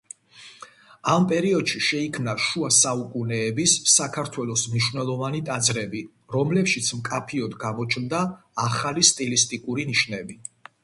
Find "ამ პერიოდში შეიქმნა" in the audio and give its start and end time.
1.15-2.33